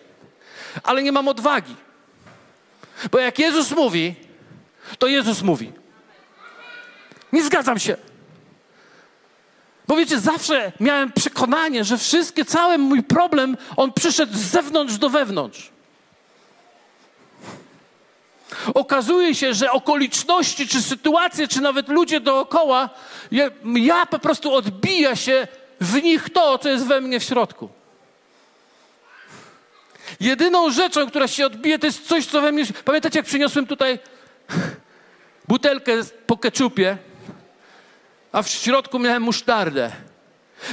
ale 0.84 1.04
nie 1.04 1.12
mam 1.12 1.28
odwagi. 1.28 1.76
Bo 3.12 3.20
jak 3.20 3.40
Jezus 3.40 3.72
mówi, 3.72 4.16
to 5.00 5.08
Jezus 5.08 5.42
mówi. 5.42 5.72
Nie 7.32 7.44
zgadzam 7.44 7.80
się. 7.80 7.98
Bo 9.88 9.96
wiecie, 9.96 10.20
zawsze 10.20 10.72
miałem 10.80 11.12
przekonanie, 11.12 11.84
że 11.84 11.98
wszystkie, 11.98 12.46
cały 12.46 12.78
mój 12.78 13.04
problem, 13.04 13.58
on 13.78 13.94
przyszedł 13.94 14.34
z 14.34 14.42
zewnątrz 14.42 14.98
do 14.98 15.10
wewnątrz. 15.10 15.70
Okazuje 18.74 19.36
się, 19.36 19.54
że 19.54 19.72
okoliczności, 19.72 20.68
czy 20.68 20.82
sytuacje, 20.82 21.48
czy 21.48 21.62
nawet 21.62 21.90
ludzie 21.90 22.20
dookoła, 22.20 22.90
ja, 23.32 23.50
ja 23.64 24.06
po 24.06 24.20
prostu 24.20 24.54
odbija 24.54 25.16
się 25.16 25.48
w 25.82 26.04
nich 26.04 26.30
to, 26.30 26.58
co 26.58 26.70
jest 26.70 26.86
we 26.86 27.02
mnie 27.02 27.20
w 27.20 27.24
środku. 27.24 27.70
Jedyną 30.20 30.72
rzeczą, 30.72 31.08
która 31.08 31.28
się 31.28 31.46
odbije, 31.46 31.80
to 31.80 31.86
jest 31.86 32.08
coś, 32.08 32.26
co 32.26 32.42
we 32.42 32.52
mnie. 32.52 32.64
Pamiętacie, 32.86 33.20
jak 33.20 33.26
przyniosłem 33.26 33.68
tutaj 33.68 34.00
butelkę 35.48 35.92
po 36.28 36.38
keczupie, 36.38 36.98
a 38.36 38.42
w 38.42 38.50
środku 38.50 39.00
miałem 39.00 39.24
musztardę. 39.24 39.92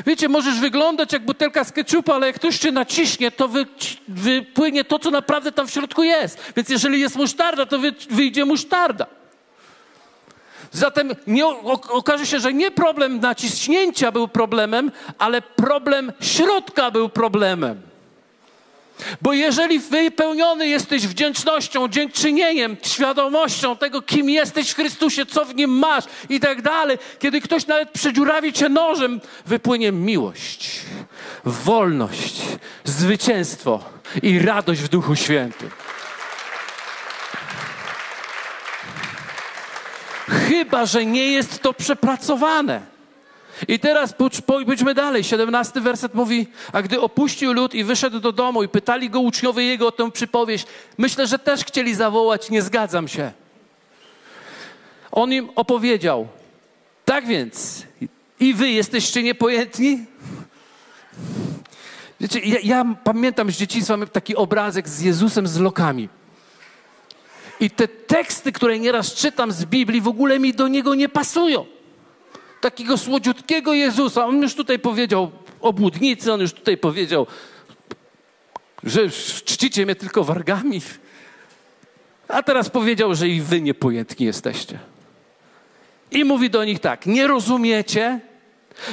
Wiecie, 0.06 0.28
możesz 0.28 0.60
wyglądać 0.60 1.12
jak 1.12 1.24
butelka 1.24 1.64
z 1.64 1.72
keczupa, 1.72 2.14
ale 2.14 2.26
jak 2.26 2.36
ktoś 2.36 2.58
cię 2.58 2.72
naciśnie, 2.72 3.30
to 3.30 3.48
wy, 3.48 3.66
wypłynie 4.08 4.84
to, 4.84 4.98
co 4.98 5.10
naprawdę 5.10 5.52
tam 5.52 5.66
w 5.66 5.70
środku 5.70 6.02
jest. 6.02 6.52
Więc 6.56 6.68
jeżeli 6.68 7.00
jest 7.00 7.16
musztarda, 7.16 7.66
to 7.66 7.78
wy, 7.78 7.92
wyjdzie 8.10 8.44
musztarda. 8.44 9.06
Zatem 10.72 11.14
nie, 11.26 11.46
okaże 11.46 12.26
się, 12.26 12.40
że 12.40 12.52
nie 12.52 12.70
problem 12.70 13.20
naciśnięcia 13.20 14.12
był 14.12 14.28
problemem, 14.28 14.90
ale 15.18 15.42
problem 15.42 16.12
środka 16.20 16.90
był 16.90 17.08
problemem. 17.08 17.91
Bo 19.22 19.32
jeżeli 19.32 19.78
wypełniony 19.78 20.66
jesteś 20.68 21.06
wdzięcznością, 21.06 21.88
dziękczynieniem, 21.88 22.76
świadomością 22.82 23.76
tego, 23.76 24.02
kim 24.02 24.30
jesteś 24.30 24.70
w 24.70 24.76
Chrystusie, 24.76 25.26
co 25.26 25.44
w 25.44 25.54
nim 25.54 25.70
masz 25.70 26.04
i 26.28 26.40
tak 26.40 26.62
dalej, 26.62 26.98
kiedy 27.18 27.40
ktoś 27.40 27.66
nawet 27.66 27.90
przedziurawi 27.90 28.52
cię 28.52 28.68
nożem, 28.68 29.20
wypłynie 29.46 29.92
miłość, 29.92 30.80
wolność, 31.44 32.42
zwycięstwo 32.84 33.84
i 34.22 34.38
radość 34.38 34.80
w 34.80 34.88
Duchu 34.88 35.16
Świętym. 35.16 35.70
Chyba, 40.48 40.86
że 40.86 41.06
nie 41.06 41.32
jest 41.32 41.62
to 41.62 41.72
przepracowane. 41.72 42.91
I 43.68 43.78
teraz 43.78 44.14
pójdźmy 44.66 44.94
dalej. 44.94 45.24
17 45.24 45.80
werset 45.80 46.14
mówi, 46.14 46.46
a 46.72 46.82
gdy 46.82 47.00
opuścił 47.00 47.52
lud 47.52 47.74
i 47.74 47.84
wyszedł 47.84 48.20
do 48.20 48.32
domu 48.32 48.62
i 48.62 48.68
pytali 48.68 49.10
go 49.10 49.20
uczniowie 49.20 49.64
jego 49.64 49.86
o 49.86 49.92
tę 49.92 50.10
przypowieść, 50.10 50.66
myślę, 50.98 51.26
że 51.26 51.38
też 51.38 51.64
chcieli 51.64 51.94
zawołać, 51.94 52.50
nie 52.50 52.62
zgadzam 52.62 53.08
się. 53.08 53.32
On 55.12 55.32
im 55.32 55.50
opowiedział, 55.54 56.28
tak 57.04 57.26
więc 57.26 57.86
i 58.40 58.54
wy 58.54 58.70
jesteście 58.70 59.22
niepojętni? 59.22 60.04
Wiecie, 62.20 62.40
ja, 62.40 62.58
ja 62.62 62.96
pamiętam 63.04 63.50
z 63.50 63.56
dzieciństwa 63.56 63.98
taki 64.12 64.36
obrazek 64.36 64.88
z 64.88 65.00
Jezusem 65.00 65.46
z 65.46 65.58
lokami. 65.58 66.08
I 67.60 67.70
te 67.70 67.88
teksty, 67.88 68.52
które 68.52 68.78
nieraz 68.78 69.14
czytam 69.14 69.52
z 69.52 69.64
Biblii, 69.64 70.00
w 70.00 70.08
ogóle 70.08 70.38
mi 70.38 70.54
do 70.54 70.68
niego 70.68 70.94
nie 70.94 71.08
pasują 71.08 71.66
takiego 72.62 72.98
słodziutkiego 72.98 73.74
Jezusa. 73.74 74.26
On 74.26 74.42
już 74.42 74.54
tutaj 74.54 74.78
powiedział 74.78 75.30
o 75.60 75.72
błudnicy, 75.72 76.32
on 76.32 76.40
już 76.40 76.52
tutaj 76.52 76.76
powiedział, 76.76 77.26
że 78.82 79.10
czcicie 79.44 79.84
mnie 79.84 79.94
tylko 79.94 80.24
wargami. 80.24 80.80
A 82.28 82.42
teraz 82.42 82.70
powiedział, 82.70 83.14
że 83.14 83.28
i 83.28 83.40
wy 83.40 83.60
niepojętni 83.60 84.26
jesteście. 84.26 84.78
I 86.10 86.24
mówi 86.24 86.50
do 86.50 86.64
nich 86.64 86.80
tak: 86.80 87.06
Nie 87.06 87.26
rozumiecie, 87.26 88.20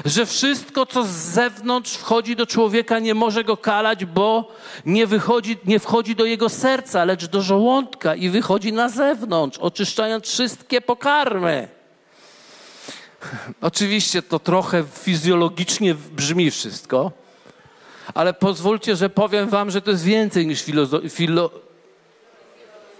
że 0.05 0.25
wszystko, 0.25 0.85
co 0.85 1.03
z 1.03 1.09
zewnątrz 1.09 1.93
wchodzi 1.93 2.35
do 2.35 2.45
człowieka, 2.45 2.99
nie 2.99 3.13
może 3.13 3.43
go 3.43 3.57
kalać, 3.57 4.05
bo 4.05 4.51
nie, 4.85 5.07
wychodzi, 5.07 5.57
nie 5.65 5.79
wchodzi 5.79 6.15
do 6.15 6.25
jego 6.25 6.49
serca, 6.49 7.05
lecz 7.05 7.25
do 7.25 7.41
żołądka 7.41 8.15
i 8.15 8.29
wychodzi 8.29 8.73
na 8.73 8.89
zewnątrz, 8.89 9.57
oczyszczając 9.57 10.27
wszystkie 10.27 10.81
pokarmy. 10.81 11.78
Oczywiście 13.61 14.21
to 14.21 14.39
trochę 14.39 14.83
fizjologicznie 14.93 15.95
brzmi 15.95 16.51
wszystko, 16.51 17.11
ale 18.13 18.33
pozwólcie, 18.33 18.95
że 18.95 19.09
powiem 19.09 19.49
wam, 19.49 19.71
że 19.71 19.81
to 19.81 19.91
jest 19.91 20.03
więcej 20.03 20.47
niż 20.47 20.63
filozo- 20.65 21.01
filo- 21.09 21.49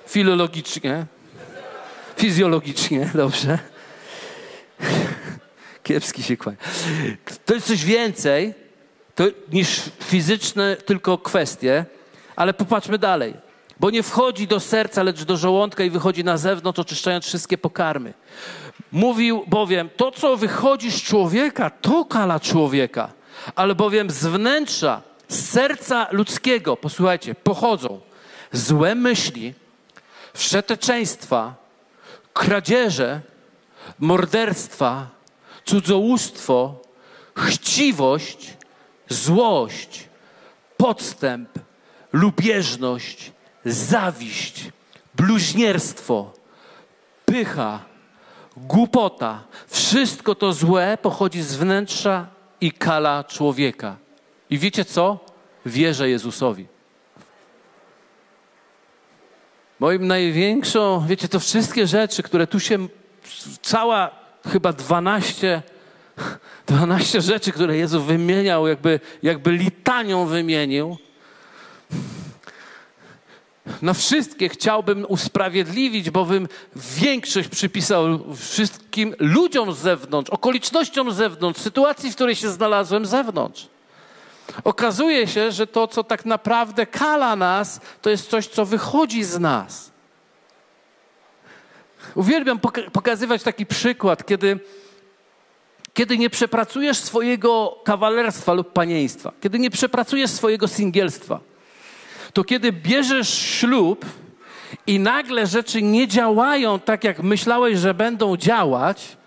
filologicznie. 0.07 1.05
Fizjologicznie, 2.17 3.09
dobrze. 3.13 3.59
Kiepski 5.83 6.23
się 6.23 6.37
kłania. 6.37 6.57
To 7.45 7.53
jest 7.53 7.67
coś 7.67 7.85
więcej 7.85 8.53
to, 9.15 9.23
niż 9.51 9.81
fizyczne 10.03 10.75
tylko 10.75 11.17
kwestie, 11.17 11.85
ale 12.35 12.53
popatrzmy 12.53 12.97
dalej. 12.97 13.33
Bo 13.79 13.89
nie 13.89 14.03
wchodzi 14.03 14.47
do 14.47 14.59
serca, 14.59 15.03
lecz 15.03 15.23
do 15.23 15.37
żołądka 15.37 15.83
i 15.83 15.89
wychodzi 15.89 16.23
na 16.23 16.37
zewnątrz, 16.37 16.79
oczyszczając 16.79 17.25
wszystkie 17.25 17.57
pokarmy. 17.57 18.13
Mówił 18.91 19.43
bowiem, 19.47 19.89
to 19.97 20.11
co 20.11 20.37
wychodzi 20.37 20.91
z 20.91 21.01
człowieka, 21.01 21.69
to 21.69 22.05
kala 22.05 22.39
człowieka, 22.39 23.13
albowiem 23.55 24.09
z 24.09 24.25
wnętrza, 24.25 25.01
z 25.27 25.49
serca 25.49 26.07
ludzkiego, 26.11 26.77
posłuchajcie, 26.77 27.35
pochodzą 27.35 27.99
złe 28.51 28.95
myśli, 28.95 29.53
wszeteczeństwa, 30.33 31.55
kradzieże, 32.33 33.21
morderstwa, 33.99 35.07
cudzołóstwo, 35.65 36.75
chciwość, 37.37 38.53
złość, 39.09 40.09
podstęp, 40.77 41.49
lubieżność, 42.13 43.31
zawiść, 43.65 44.69
bluźnierstwo, 45.15 46.33
pycha, 47.25 47.79
głupota, 48.57 49.43
wszystko 49.67 50.35
to 50.35 50.53
złe 50.53 50.97
pochodzi 51.01 51.41
z 51.41 51.55
wnętrza 51.55 52.27
i 52.61 52.71
kala 52.71 53.23
człowieka. 53.23 53.95
I 54.49 54.57
wiecie 54.57 54.85
co? 54.85 55.19
Wierzę 55.65 56.09
Jezusowi. 56.09 56.67
Moim 59.79 60.07
największą, 60.07 61.05
wiecie, 61.07 61.27
to 61.27 61.39
wszystkie 61.39 61.87
rzeczy, 61.87 62.23
które 62.23 62.47
tu 62.47 62.59
się, 62.59 62.87
cała 63.61 64.11
chyba 64.51 64.73
12, 64.73 65.61
12 66.67 67.21
rzeczy, 67.21 67.51
które 67.51 67.77
Jezus 67.77 68.03
wymieniał, 68.03 68.67
jakby, 68.67 68.99
jakby 69.23 69.51
litanią 69.51 70.25
wymienił, 70.25 70.97
na 73.81 73.93
wszystkie 73.93 74.49
chciałbym 74.49 75.05
usprawiedliwić, 75.07 76.09
bowiem 76.09 76.47
większość 76.75 77.49
przypisał 77.49 78.19
wszystkim 78.35 79.15
ludziom 79.19 79.73
z 79.73 79.77
zewnątrz, 79.77 80.29
okolicznościom 80.29 81.11
z 81.11 81.15
zewnątrz, 81.15 81.61
sytuacji, 81.61 82.11
w 82.11 82.15
której 82.15 82.35
się 82.35 82.49
znalazłem 82.49 83.05
z 83.05 83.09
zewnątrz. 83.09 83.67
Okazuje 84.63 85.27
się, 85.27 85.51
że 85.51 85.67
to, 85.67 85.87
co 85.87 86.03
tak 86.03 86.25
naprawdę 86.25 86.85
kala 86.85 87.35
nas, 87.35 87.81
to 88.01 88.09
jest 88.09 88.29
coś, 88.29 88.47
co 88.47 88.65
wychodzi 88.65 89.23
z 89.23 89.39
nas. 89.39 89.91
Uwielbiam 92.15 92.59
pokazywać 92.93 93.43
taki 93.43 93.65
przykład, 93.65 94.25
kiedy, 94.25 94.59
kiedy 95.93 96.17
nie 96.17 96.29
przepracujesz 96.29 96.97
swojego 96.97 97.81
kawalerstwa 97.83 98.53
lub 98.53 98.73
panieństwa, 98.73 99.31
kiedy 99.41 99.59
nie 99.59 99.69
przepracujesz 99.69 100.31
swojego 100.31 100.67
singielstwa 100.67 101.39
to 102.33 102.43
kiedy 102.43 102.71
bierzesz 102.71 103.29
ślub 103.33 104.05
i 104.87 104.99
nagle 104.99 105.47
rzeczy 105.47 105.81
nie 105.81 106.07
działają 106.07 106.79
tak, 106.79 107.03
jak 107.03 107.23
myślałeś, 107.23 107.77
że 107.77 107.93
będą 107.93 108.37
działać, 108.37 109.17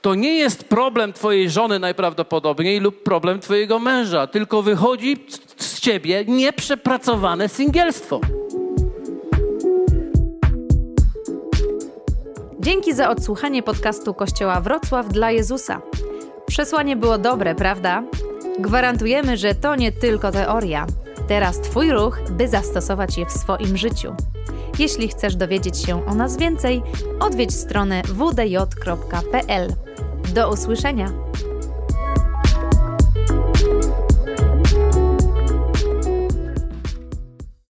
to 0.00 0.14
nie 0.14 0.34
jest 0.34 0.64
problem 0.64 1.12
Twojej 1.12 1.50
żony 1.50 1.78
najprawdopodobniej 1.78 2.80
lub 2.80 3.02
problem 3.02 3.40
Twojego 3.40 3.78
męża, 3.78 4.26
tylko 4.26 4.62
wychodzi 4.62 5.26
z 5.56 5.80
Ciebie 5.80 6.24
nieprzepracowane 6.28 7.48
singielstwo. 7.48 8.20
Dzięki 12.60 12.94
za 12.94 13.10
odsłuchanie 13.10 13.62
podcastu 13.62 14.14
Kościoła 14.14 14.60
Wrocław 14.60 15.08
dla 15.08 15.30
Jezusa. 15.30 15.80
Przesłanie 16.46 16.96
było 16.96 17.18
dobre, 17.18 17.54
prawda? 17.54 18.02
Gwarantujemy, 18.58 19.36
że 19.36 19.54
to 19.54 19.76
nie 19.76 19.92
tylko 19.92 20.32
teoria. 20.32 20.86
Teraz 21.28 21.60
Twój 21.60 21.92
ruch, 21.92 22.20
by 22.30 22.48
zastosować 22.48 23.18
je 23.18 23.26
w 23.26 23.32
swoim 23.32 23.76
życiu. 23.76 24.14
Jeśli 24.78 25.08
chcesz 25.08 25.36
dowiedzieć 25.36 25.82
się 25.82 26.06
o 26.06 26.14
nas 26.14 26.36
więcej, 26.36 26.82
odwiedź 27.20 27.54
stronę 27.54 28.02
wdj.pl. 28.02 29.72
Do 30.34 30.52
usłyszenia! 30.52 31.12